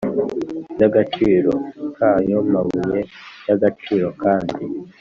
[0.73, 1.51] by agaciro
[1.95, 2.99] k ayo mabuye
[3.47, 4.63] y agaciro kandi